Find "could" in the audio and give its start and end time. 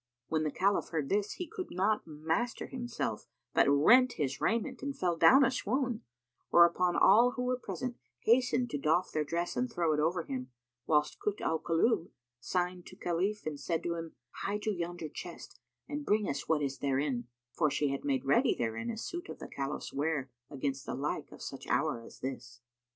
1.45-1.69